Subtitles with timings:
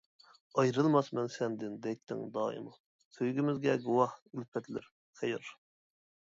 [0.61, 2.75] ئايرىلماسمەن سەندىن دەيتتىڭ دائىما،
[3.19, 4.93] سۆيگۈمىزگە گۇۋاھ ئۈلپەتلەر
[5.23, 5.57] خەير.